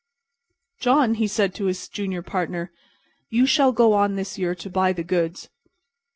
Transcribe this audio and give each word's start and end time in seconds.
"John," 0.79 1.13
he 1.13 1.27
said, 1.27 1.53
to 1.53 1.65
his 1.65 1.87
junior 1.87 2.23
partner, 2.23 2.71
"you 3.29 3.45
shall 3.45 3.71
go 3.71 3.93
on 3.93 4.15
this 4.15 4.35
year 4.35 4.55
to 4.55 4.67
buy 4.67 4.93
the 4.93 5.03
goods." 5.03 5.47